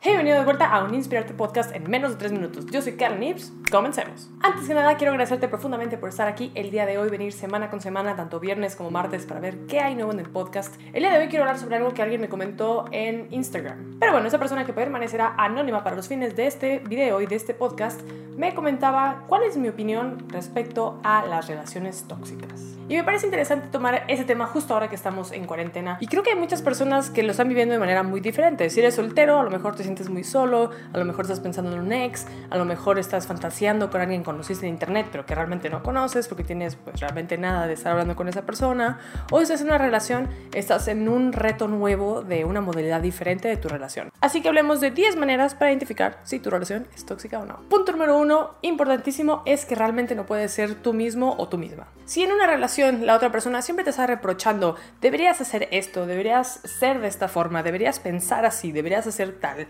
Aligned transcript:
Hey, 0.00 0.12
bienvenido 0.12 0.38
de 0.38 0.44
vuelta 0.44 0.66
a 0.66 0.84
un 0.84 0.94
Inspirarte 0.94 1.32
Podcast 1.32 1.74
en 1.74 1.88
menos 1.88 2.10
de 2.10 2.16
3 2.18 2.32
minutos. 2.32 2.66
Yo 2.66 2.82
soy 2.82 2.92
Karen 2.96 3.20
Nips. 3.20 3.52
Comencemos. 3.70 4.28
Antes 4.42 4.68
que 4.68 4.74
nada, 4.74 4.96
quiero 4.96 5.12
agradecerte 5.12 5.48
profundamente 5.48 5.96
por 5.96 6.10
estar 6.10 6.28
aquí 6.28 6.52
el 6.54 6.70
día 6.70 6.84
de 6.84 6.98
hoy, 6.98 7.08
venir 7.08 7.32
semana 7.32 7.70
con 7.70 7.80
semana, 7.80 8.14
tanto 8.14 8.38
viernes 8.38 8.76
como 8.76 8.90
martes, 8.90 9.24
para 9.24 9.40
ver 9.40 9.66
qué 9.66 9.80
hay 9.80 9.94
nuevo 9.94 10.12
en 10.12 10.20
el 10.20 10.28
podcast. 10.28 10.74
El 10.92 11.02
día 11.02 11.12
de 11.12 11.20
hoy 11.20 11.28
quiero 11.28 11.44
hablar 11.44 11.58
sobre 11.58 11.76
algo 11.76 11.94
que 11.94 12.02
alguien 12.02 12.20
me 12.20 12.28
comentó 12.28 12.84
en 12.92 13.28
Instagram. 13.30 13.98
Pero 13.98 14.12
bueno, 14.12 14.28
esa 14.28 14.38
persona 14.38 14.66
que 14.66 14.74
permanecerá 14.74 15.34
anónima 15.38 15.82
para 15.82 15.96
los 15.96 16.06
fines 16.06 16.36
de 16.36 16.48
este 16.48 16.80
video 16.80 17.22
y 17.22 17.26
de 17.26 17.36
este 17.36 17.54
podcast 17.54 18.02
me 18.36 18.54
comentaba 18.54 19.24
cuál 19.28 19.44
es 19.44 19.56
mi 19.56 19.68
opinión 19.68 20.28
respecto 20.28 21.00
a 21.02 21.24
las 21.24 21.48
relaciones 21.48 22.04
tóxicas. 22.06 22.74
Y 22.88 22.96
me 22.96 23.04
parece 23.04 23.26
interesante 23.26 23.68
tomar 23.68 24.04
ese 24.08 24.24
tema 24.24 24.46
justo 24.46 24.74
ahora 24.74 24.88
que 24.88 24.94
estamos 24.94 25.32
en 25.32 25.46
cuarentena. 25.46 25.96
Y 26.00 26.06
creo 26.06 26.22
que 26.22 26.30
hay 26.30 26.36
muchas 26.36 26.60
personas 26.60 27.08
que 27.08 27.22
lo 27.22 27.30
están 27.30 27.48
viviendo 27.48 27.72
de 27.72 27.78
manera 27.78 28.02
muy 28.02 28.20
diferente. 28.20 28.68
Si 28.68 28.80
eres 28.80 28.96
soltero, 28.96 29.38
a 29.40 29.42
lo 29.42 29.50
mejor 29.50 29.74
te 29.74 29.83
sientes 29.84 30.10
muy 30.10 30.24
solo, 30.24 30.70
a 30.92 30.98
lo 30.98 31.04
mejor 31.04 31.22
estás 31.24 31.40
pensando 31.40 31.72
en 31.72 31.78
un 31.78 31.92
ex, 31.92 32.26
a 32.50 32.56
lo 32.56 32.64
mejor 32.64 32.98
estás 32.98 33.26
fantaseando 33.26 33.90
con 33.90 34.00
alguien 34.00 34.22
que 34.22 34.26
conociste 34.26 34.66
en 34.66 34.72
internet, 34.72 35.06
pero 35.12 35.24
que 35.24 35.34
realmente 35.34 35.70
no 35.70 35.82
conoces 35.82 36.28
porque 36.28 36.44
tienes 36.44 36.76
pues 36.76 37.00
realmente 37.00 37.38
nada 37.38 37.66
de 37.66 37.74
estar 37.74 37.92
hablando 37.92 38.16
con 38.16 38.28
esa 38.28 38.42
persona. 38.42 38.98
O 39.30 39.40
estás 39.40 39.60
en 39.60 39.68
una 39.68 39.78
relación, 39.78 40.28
estás 40.52 40.88
en 40.88 41.08
un 41.08 41.32
reto 41.32 41.68
nuevo 41.68 42.22
de 42.22 42.44
una 42.44 42.60
modalidad 42.60 43.00
diferente 43.00 43.48
de 43.48 43.56
tu 43.56 43.68
relación. 43.68 44.10
Así 44.20 44.42
que 44.42 44.48
hablemos 44.48 44.80
de 44.80 44.90
10 44.90 45.16
maneras 45.16 45.54
para 45.54 45.70
identificar 45.70 46.18
si 46.24 46.40
tu 46.40 46.50
relación 46.50 46.86
es 46.94 47.04
tóxica 47.04 47.40
o 47.40 47.44
no. 47.44 47.60
Punto 47.68 47.92
número 47.92 48.18
uno, 48.18 48.54
importantísimo, 48.62 49.42
es 49.46 49.64
que 49.64 49.74
realmente 49.74 50.14
no 50.14 50.26
puedes 50.26 50.52
ser 50.52 50.74
tú 50.74 50.92
mismo 50.92 51.34
o 51.38 51.48
tú 51.48 51.58
misma. 51.58 51.86
Si 52.06 52.22
en 52.22 52.32
una 52.32 52.46
relación 52.46 53.06
la 53.06 53.16
otra 53.16 53.32
persona 53.32 53.62
siempre 53.62 53.84
te 53.84 53.90
está 53.90 54.06
reprochando, 54.06 54.76
deberías 55.00 55.40
hacer 55.40 55.68
esto, 55.70 56.06
deberías 56.06 56.60
ser 56.64 57.00
de 57.00 57.08
esta 57.08 57.28
forma, 57.28 57.62
deberías 57.62 57.98
pensar 57.98 58.44
así, 58.44 58.72
deberías 58.72 59.06
hacer 59.06 59.38
tal, 59.40 59.66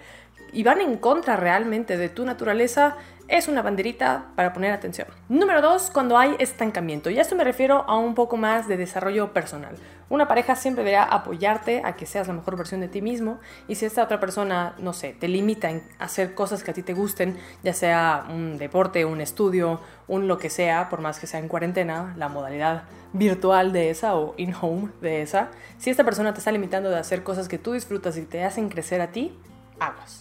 y 0.55 0.63
van 0.63 0.81
en 0.81 0.97
contra 0.97 1.37
realmente 1.37 1.97
de 1.97 2.09
tu 2.09 2.25
naturaleza, 2.25 2.97
es 3.27 3.49
una 3.49 3.63
banderita 3.63 4.27
para 4.37 4.53
poner 4.53 4.73
atención. 4.73 5.09
Número 5.29 5.63
dos, 5.63 5.91
cuando 5.91 6.19
hay 6.19 6.37
estancamiento. 6.39 7.11
Y 7.11 7.19
a 7.19 7.23
esto 7.23 7.35
me 7.35 7.45
refiero 7.45 7.85
a 7.89 7.97
un 7.97 8.15
poco 8.15 8.37
más 8.37 8.69
de 8.69 8.77
desarrollo 8.77 9.33
personal. 9.33 9.77
Una 10.11 10.29
pareja 10.29 10.55
siempre 10.55 10.85
deberá 10.85 11.05
apoyarte 11.05 11.81
a 11.85 11.97
que 11.97 12.05
seas 12.05 12.29
la 12.29 12.35
mejor 12.35 12.57
versión 12.57 12.81
de 12.83 12.89
ti 12.89 13.01
mismo. 13.01 13.41
Y 13.67 13.77
si 13.77 13.87
esta 13.87 14.05
otra 14.05 14.21
persona, 14.21 14.75
no 14.79 14.93
sé, 14.93 15.17
te 15.19 15.27
limita 15.27 15.71
en 15.71 15.83
hacer 15.99 16.35
cosas 16.35 16.63
que 16.63 16.71
a 16.71 16.75
ti 16.75 16.83
te 16.83 16.93
gusten, 16.93 17.39
ya 17.63 17.73
sea 17.73 18.27
un 18.29 18.59
deporte, 18.59 19.05
un 19.07 19.23
estudio, 19.23 19.81
un 20.07 20.29
lo 20.29 20.39
que 20.39 20.51
sea, 20.51 20.91
por 20.91 21.01
más 21.01 21.19
que 21.19 21.27
sea 21.27 21.41
en 21.41 21.49
cuarentena, 21.49 22.15
la 22.19 22.29
modalidad 22.29 22.83
virtual 23.15 23.73
de 23.73 23.91
esa 23.91 24.17
o 24.17 24.35
in-home 24.37 24.91
de 25.01 25.23
esa, 25.23 25.49
si 25.79 25.89
esta 25.89 26.05
persona 26.05 26.35
te 26.35 26.41
está 26.41 26.53
limitando 26.53 26.91
de 26.91 26.99
hacer 26.99 27.23
cosas 27.23 27.49
que 27.49 27.59
tú 27.59 27.73
disfrutas 27.73 28.19
y 28.19 28.23
te 28.23 28.45
hacen 28.45 28.69
crecer 28.69 29.01
a 29.01 29.13
ti, 29.13 29.33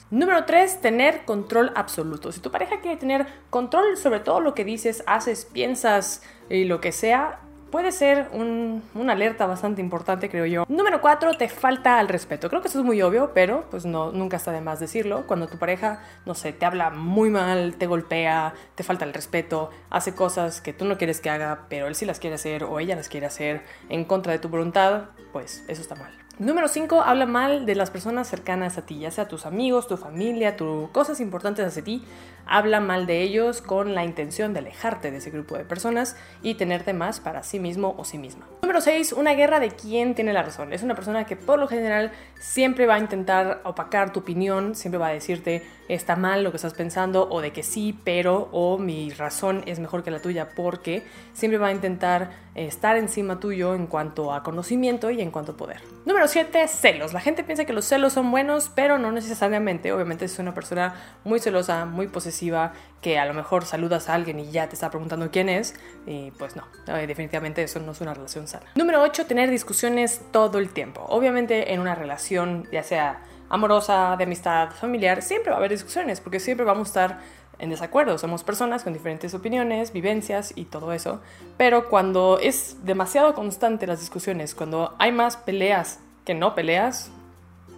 Número 0.09 0.45
3, 0.45 0.81
tener 0.81 1.25
control 1.25 1.71
absoluto. 1.75 2.31
Si 2.31 2.39
tu 2.39 2.51
pareja 2.51 2.81
quiere 2.81 2.97
tener 2.97 3.27
control 3.49 3.97
sobre 3.97 4.19
todo 4.19 4.39
lo 4.39 4.53
que 4.53 4.65
dices, 4.65 5.03
haces, 5.07 5.45
piensas 5.45 6.21
y 6.49 6.65
lo 6.65 6.81
que 6.81 6.91
sea, 6.91 7.39
puede 7.73 7.91
ser 7.91 8.27
un, 8.33 8.83
una 8.93 9.13
alerta 9.13 9.47
bastante 9.47 9.81
importante, 9.81 10.29
creo 10.29 10.45
yo. 10.45 10.65
Número 10.67 11.01
4, 11.01 11.33
te 11.37 11.49
falta 11.49 11.97
al 11.97 12.07
respeto. 12.07 12.47
Creo 12.47 12.61
que 12.61 12.67
eso 12.67 12.77
es 12.77 12.85
muy 12.85 13.01
obvio, 13.01 13.31
pero 13.33 13.65
pues 13.71 13.83
no, 13.83 14.11
nunca 14.11 14.37
está 14.37 14.51
de 14.51 14.61
más 14.61 14.79
decirlo. 14.79 15.25
Cuando 15.25 15.47
tu 15.47 15.57
pareja, 15.57 16.03
no 16.27 16.35
sé, 16.35 16.53
te 16.53 16.67
habla 16.67 16.91
muy 16.91 17.31
mal, 17.31 17.75
te 17.77 17.87
golpea, 17.87 18.53
te 18.75 18.83
falta 18.83 19.05
el 19.05 19.13
respeto, 19.15 19.71
hace 19.89 20.13
cosas 20.13 20.61
que 20.61 20.71
tú 20.71 20.85
no 20.85 20.99
quieres 20.99 21.19
que 21.19 21.31
haga, 21.31 21.65
pero 21.67 21.87
él 21.87 21.95
sí 21.95 22.05
las 22.05 22.19
quiere 22.19 22.35
hacer 22.35 22.63
o 22.63 22.79
ella 22.79 22.95
las 22.95 23.09
quiere 23.09 23.25
hacer 23.25 23.63
en 23.89 24.05
contra 24.05 24.33
de 24.33 24.37
tu 24.37 24.49
voluntad, 24.49 25.05
pues 25.31 25.65
eso 25.67 25.81
está 25.81 25.95
mal. 25.95 26.22
Número 26.39 26.67
5, 26.67 27.01
habla 27.01 27.27
mal 27.27 27.67
de 27.67 27.75
las 27.75 27.91
personas 27.91 28.27
cercanas 28.27 28.79
a 28.79 28.81
ti, 28.87 28.97
ya 28.97 29.11
sea 29.11 29.27
tus 29.27 29.45
amigos, 29.45 29.87
tu 29.87 29.97
familia, 29.97 30.57
tus 30.57 30.89
cosas 30.89 31.19
importantes 31.19 31.63
hacia 31.63 31.83
ti. 31.83 32.03
Habla 32.47 32.79
mal 32.79 33.05
de 33.05 33.21
ellos 33.21 33.61
con 33.61 33.93
la 33.93 34.03
intención 34.03 34.51
de 34.51 34.59
alejarte 34.59 35.11
de 35.11 35.17
ese 35.17 35.29
grupo 35.29 35.55
de 35.55 35.63
personas 35.63 36.17
y 36.41 36.55
tenerte 36.55 36.91
más 36.91 37.19
para 37.19 37.43
sí 37.43 37.59
mismo 37.59 37.93
o 37.99 38.03
sí 38.03 38.17
misma. 38.17 38.47
Número 38.63 38.81
6, 38.81 39.13
una 39.13 39.35
guerra 39.35 39.59
de 39.59 39.69
quién 39.69 40.15
tiene 40.15 40.33
la 40.33 40.41
razón. 40.41 40.73
Es 40.73 40.81
una 40.81 40.95
persona 40.95 41.25
que 41.25 41.35
por 41.35 41.59
lo 41.59 41.67
general 41.67 42.11
siempre 42.39 42.87
va 42.87 42.95
a 42.95 42.99
intentar 42.99 43.61
opacar 43.63 44.11
tu 44.11 44.21
opinión, 44.21 44.73
siempre 44.73 44.97
va 44.97 45.09
a 45.09 45.13
decirte 45.13 45.63
está 45.87 46.15
mal 46.15 46.43
lo 46.43 46.49
que 46.49 46.57
estás 46.57 46.73
pensando 46.73 47.29
o 47.29 47.41
de 47.41 47.51
que 47.51 47.61
sí, 47.61 47.99
pero 48.03 48.49
o 48.51 48.79
mi 48.79 49.11
razón 49.11 49.63
es 49.67 49.79
mejor 49.79 50.03
que 50.03 50.09
la 50.09 50.19
tuya 50.19 50.49
porque 50.55 51.03
siempre 51.33 51.59
va 51.59 51.67
a 51.67 51.71
intentar 51.71 52.31
estar 52.55 52.97
encima 52.97 53.39
tuyo 53.39 53.75
en 53.75 53.87
cuanto 53.87 54.33
a 54.33 54.43
conocimiento 54.43 55.09
y 55.09 55.21
en 55.21 55.31
cuanto 55.31 55.53
a 55.53 55.57
poder. 55.57 55.81
Número 56.05 56.27
7, 56.27 56.67
celos. 56.67 57.13
La 57.13 57.19
gente 57.19 57.43
piensa 57.43 57.65
que 57.65 57.73
los 57.73 57.85
celos 57.85 58.13
son 58.13 58.29
buenos, 58.31 58.69
pero 58.73 58.97
no 58.97 59.11
necesariamente. 59.11 59.91
Obviamente 59.91 60.25
es 60.25 60.37
una 60.39 60.53
persona 60.53 60.95
muy 61.23 61.39
celosa, 61.39 61.85
muy 61.85 62.07
posesiva, 62.07 62.73
que 63.01 63.17
a 63.19 63.25
lo 63.25 63.33
mejor 63.33 63.65
saludas 63.65 64.09
a 64.09 64.13
alguien 64.13 64.39
y 64.39 64.51
ya 64.51 64.67
te 64.67 64.75
está 64.75 64.89
preguntando 64.89 65.29
quién 65.31 65.49
es, 65.49 65.75
y 66.05 66.31
pues 66.31 66.55
no, 66.55 66.63
eh, 66.87 67.07
definitivamente 67.07 67.63
eso 67.63 67.79
no 67.79 67.91
es 67.91 68.01
una 68.01 68.13
relación 68.13 68.47
sana. 68.47 68.65
Número 68.75 69.01
8, 69.01 69.25
tener 69.25 69.49
discusiones 69.49 70.21
todo 70.31 70.59
el 70.59 70.69
tiempo. 70.69 71.05
Obviamente 71.09 71.73
en 71.73 71.79
una 71.79 71.95
relación, 71.95 72.67
ya 72.71 72.83
sea 72.83 73.21
amorosa, 73.49 74.15
de 74.17 74.23
amistad, 74.23 74.71
familiar, 74.71 75.21
siempre 75.21 75.51
va 75.51 75.57
a 75.57 75.59
haber 75.59 75.71
discusiones, 75.71 76.21
porque 76.21 76.39
siempre 76.39 76.65
vamos 76.65 76.87
a 76.87 76.89
estar 76.89 77.19
en 77.63 77.69
desacuerdo. 77.69 78.17
Somos 78.17 78.43
personas 78.43 78.83
con 78.83 78.93
diferentes 78.93 79.33
opiniones, 79.33 79.93
vivencias 79.93 80.53
y 80.55 80.65
todo 80.65 80.91
eso. 80.93 81.21
Pero 81.57 81.89
cuando 81.89 82.37
es 82.39 82.77
demasiado 82.83 83.33
constante 83.33 83.87
las 83.87 84.01
discusiones, 84.01 84.53
cuando 84.53 84.93
hay 84.99 85.11
más 85.11 85.37
peleas 85.37 85.99
que 86.25 86.33
no 86.33 86.55
peleas, 86.55 87.09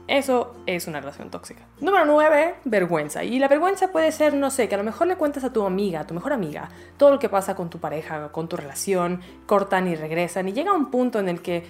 eso 0.08 0.56
es 0.68 0.88
una 0.88 1.00
relación 1.00 1.32
tóxica. 1.32 1.64
Número 1.80 2.06
9, 2.06 2.56
vergüenza. 2.66 3.24
Y 3.24 3.40
la 3.40 3.48
vergüenza 3.48 3.92
puede 3.92 4.12
ser, 4.12 4.36
no 4.36 4.52
sé, 4.52 4.68
que 4.68 4.76
a 4.76 4.78
lo 4.78 4.84
mejor 4.84 5.08
le 5.08 5.16
cuentas 5.16 5.44
a 5.44 5.54
tu 5.54 5.64
amiga, 5.66 6.02
a 6.02 6.08
tu 6.08 6.14
mejor 6.14 6.34
amiga, 6.34 6.70
todo 6.98 7.12
lo 7.12 7.20
que 7.20 7.30
pasa 7.30 7.56
con 7.56 7.70
tu 7.70 7.80
pareja, 7.80 8.32
con 8.32 8.48
tu 8.48 8.56
relación, 8.56 9.22
cortan 9.48 9.88
y 9.88 9.96
regresan. 9.96 10.48
Y 10.48 10.54
llega 10.54 10.74
un 10.74 10.92
punto 10.92 11.20
en 11.20 11.30
el 11.30 11.42
que 11.42 11.66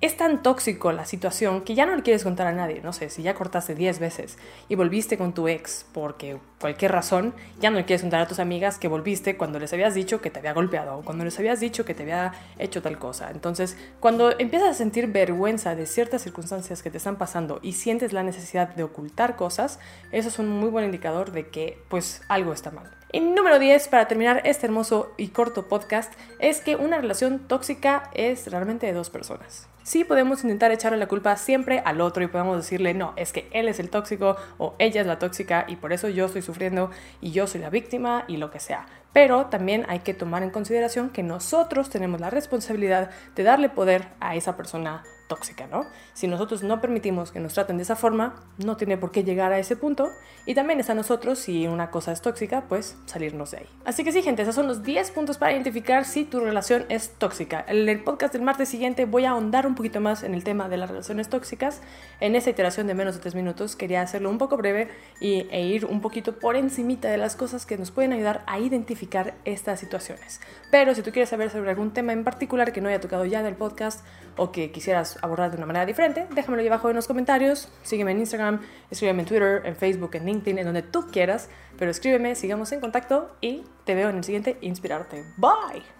es 0.00 0.16
tan 0.16 0.42
tóxico 0.42 0.92
la 0.92 1.04
situación 1.04 1.60
que 1.60 1.74
ya 1.74 1.84
no 1.84 1.94
le 1.94 2.02
quieres 2.02 2.24
contar 2.24 2.46
a 2.46 2.52
nadie. 2.52 2.80
No 2.82 2.94
sé, 2.94 3.10
si 3.10 3.22
ya 3.22 3.34
cortaste 3.34 3.74
10 3.74 3.98
veces 3.98 4.38
y 4.68 4.74
volviste 4.74 5.18
con 5.18 5.34
tu 5.34 5.46
ex 5.46 5.84
porque 5.92 6.38
cualquier 6.58 6.92
razón, 6.92 7.34
ya 7.60 7.70
no 7.70 7.76
le 7.76 7.84
quieres 7.84 8.00
contar 8.00 8.22
a 8.22 8.26
tus 8.26 8.38
amigas 8.38 8.78
que 8.78 8.88
volviste 8.88 9.36
cuando 9.36 9.58
les 9.58 9.72
habías 9.72 9.94
dicho 9.94 10.22
que 10.22 10.30
te 10.30 10.38
había 10.38 10.54
golpeado 10.54 10.98
o 10.98 11.02
cuando 11.02 11.24
les 11.24 11.38
habías 11.38 11.60
dicho 11.60 11.84
que 11.84 11.94
te 11.94 12.02
había 12.02 12.32
hecho 12.58 12.80
tal 12.80 12.98
cosa. 12.98 13.30
Entonces, 13.30 13.76
cuando 14.00 14.38
empiezas 14.38 14.70
a 14.70 14.74
sentir 14.74 15.06
vergüenza 15.06 15.74
de 15.74 15.86
ciertas 15.86 16.22
circunstancias 16.22 16.82
que 16.82 16.90
te 16.90 16.96
están 16.96 17.16
pasando 17.16 17.60
y 17.62 17.72
sientes 17.72 18.12
la 18.14 18.22
necesidad 18.22 18.74
de 18.74 18.84
ocultar 18.84 19.36
cosas, 19.36 19.80
eso 20.12 20.28
es 20.28 20.38
un 20.38 20.48
muy 20.48 20.70
buen 20.70 20.86
indicador 20.86 21.32
de 21.32 21.48
que 21.48 21.78
pues 21.88 22.22
algo 22.28 22.52
está 22.52 22.70
mal. 22.70 22.90
Y 23.12 23.20
número 23.20 23.58
10, 23.58 23.88
para 23.88 24.06
terminar 24.06 24.42
este 24.44 24.66
hermoso 24.66 25.12
y 25.16 25.28
corto 25.28 25.66
podcast, 25.66 26.12
es 26.38 26.60
que 26.60 26.76
una 26.76 26.98
relación 26.98 27.40
tóxica 27.48 28.10
es 28.14 28.50
realmente 28.50 28.86
de 28.86 28.92
dos 28.92 29.10
personas. 29.10 29.69
Sí 29.90 30.04
podemos 30.04 30.44
intentar 30.44 30.70
echarle 30.70 30.98
la 30.98 31.08
culpa 31.08 31.36
siempre 31.36 31.82
al 31.84 32.00
otro 32.00 32.22
y 32.22 32.28
podemos 32.28 32.56
decirle, 32.56 32.94
no, 32.94 33.12
es 33.16 33.32
que 33.32 33.48
él 33.50 33.66
es 33.66 33.80
el 33.80 33.90
tóxico 33.90 34.36
o 34.56 34.76
ella 34.78 35.00
es 35.00 35.06
la 35.08 35.18
tóxica 35.18 35.64
y 35.66 35.74
por 35.74 35.92
eso 35.92 36.08
yo 36.08 36.26
estoy 36.26 36.42
sufriendo 36.42 36.92
y 37.20 37.32
yo 37.32 37.48
soy 37.48 37.60
la 37.60 37.70
víctima 37.70 38.24
y 38.28 38.36
lo 38.36 38.52
que 38.52 38.60
sea. 38.60 38.86
Pero 39.12 39.46
también 39.46 39.84
hay 39.88 39.98
que 39.98 40.14
tomar 40.14 40.44
en 40.44 40.50
consideración 40.50 41.10
que 41.10 41.24
nosotros 41.24 41.90
tenemos 41.90 42.20
la 42.20 42.30
responsabilidad 42.30 43.10
de 43.34 43.42
darle 43.42 43.68
poder 43.68 44.06
a 44.20 44.36
esa 44.36 44.56
persona 44.56 45.02
tóxica, 45.30 45.68
¿no? 45.68 45.86
Si 46.12 46.26
nosotros 46.26 46.64
no 46.64 46.80
permitimos 46.80 47.30
que 47.30 47.38
nos 47.38 47.54
traten 47.54 47.76
de 47.76 47.84
esa 47.84 47.94
forma, 47.94 48.34
no 48.58 48.76
tiene 48.76 48.98
por 48.98 49.12
qué 49.12 49.22
llegar 49.22 49.52
a 49.52 49.60
ese 49.60 49.76
punto. 49.76 50.10
Y 50.44 50.54
también 50.54 50.80
está 50.80 50.92
a 50.92 50.96
nosotros, 50.96 51.38
si 51.38 51.68
una 51.68 51.92
cosa 51.92 52.10
es 52.10 52.20
tóxica, 52.20 52.64
pues 52.68 52.96
salirnos 53.06 53.52
de 53.52 53.58
ahí. 53.58 53.66
Así 53.84 54.02
que 54.02 54.10
sí, 54.10 54.22
gente, 54.22 54.42
esos 54.42 54.56
son 54.56 54.66
los 54.66 54.82
10 54.82 55.12
puntos 55.12 55.38
para 55.38 55.52
identificar 55.52 56.04
si 56.04 56.24
tu 56.24 56.40
relación 56.40 56.84
es 56.88 57.10
tóxica. 57.10 57.64
En 57.68 57.88
el 57.88 58.02
podcast 58.02 58.32
del 58.32 58.42
martes 58.42 58.68
siguiente 58.68 59.04
voy 59.04 59.24
a 59.24 59.30
ahondar 59.30 59.68
un 59.68 59.76
poquito 59.76 60.00
más 60.00 60.24
en 60.24 60.34
el 60.34 60.42
tema 60.42 60.68
de 60.68 60.78
las 60.78 60.90
relaciones 60.90 61.28
tóxicas. 61.28 61.80
En 62.18 62.34
esta 62.34 62.50
iteración 62.50 62.88
de 62.88 62.94
menos 62.94 63.14
de 63.14 63.20
3 63.20 63.36
minutos 63.36 63.76
quería 63.76 64.02
hacerlo 64.02 64.30
un 64.30 64.38
poco 64.38 64.56
breve 64.56 64.88
y, 65.20 65.46
e 65.52 65.62
ir 65.62 65.84
un 65.84 66.00
poquito 66.00 66.40
por 66.40 66.56
encimita 66.56 67.08
de 67.08 67.18
las 67.18 67.36
cosas 67.36 67.66
que 67.66 67.78
nos 67.78 67.92
pueden 67.92 68.12
ayudar 68.12 68.42
a 68.48 68.58
identificar 68.58 69.34
estas 69.44 69.78
situaciones. 69.78 70.40
Pero 70.72 70.92
si 70.96 71.02
tú 71.02 71.12
quieres 71.12 71.28
saber 71.28 71.50
sobre 71.50 71.70
algún 71.70 71.92
tema 71.92 72.12
en 72.12 72.24
particular 72.24 72.72
que 72.72 72.80
no 72.80 72.88
haya 72.88 73.00
tocado 73.00 73.24
ya 73.26 73.38
en 73.38 73.46
el 73.46 73.54
podcast, 73.54 74.04
o 74.36 74.52
que 74.52 74.70
quisieras 74.70 75.18
abordar 75.22 75.50
de 75.50 75.56
una 75.56 75.66
manera 75.66 75.86
diferente, 75.86 76.26
déjamelo 76.34 76.62
ahí 76.62 76.68
abajo 76.68 76.90
en 76.90 76.96
los 76.96 77.06
comentarios. 77.06 77.68
Sígueme 77.82 78.12
en 78.12 78.20
Instagram, 78.20 78.60
escríbeme 78.90 79.22
en 79.22 79.28
Twitter, 79.28 79.62
en 79.64 79.76
Facebook, 79.76 80.10
en 80.14 80.26
LinkedIn, 80.26 80.58
en 80.58 80.64
donde 80.64 80.82
tú 80.82 81.06
quieras. 81.10 81.48
Pero 81.78 81.90
escríbeme, 81.90 82.34
sigamos 82.34 82.72
en 82.72 82.80
contacto 82.80 83.36
y 83.40 83.64
te 83.84 83.94
veo 83.94 84.10
en 84.10 84.16
el 84.16 84.24
siguiente 84.24 84.58
Inspirarte. 84.60 85.24
Bye. 85.36 85.99